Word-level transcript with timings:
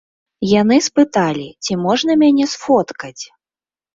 Яны 0.51 0.77
спыталі, 0.85 1.43
ці 1.65 1.77
можна 1.83 2.11
мяне 2.23 2.45
сфоткаць. 2.53 3.23